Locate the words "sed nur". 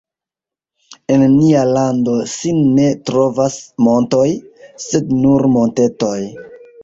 4.87-5.47